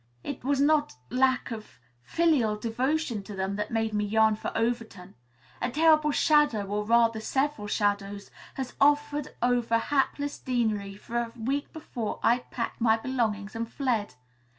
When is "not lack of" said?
0.59-1.77